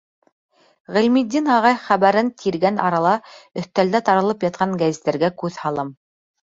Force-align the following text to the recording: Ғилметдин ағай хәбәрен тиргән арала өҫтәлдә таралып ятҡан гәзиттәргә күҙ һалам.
Ғилметдин 0.95 1.49
ағай 1.57 1.77
хәбәрен 1.83 2.33
тиргән 2.45 2.81
арала 2.89 3.13
өҫтәлдә 3.65 4.05
таралып 4.11 4.51
ятҡан 4.51 4.79
гәзиттәргә 4.85 5.35
күҙ 5.45 5.67
һалам. 5.67 5.99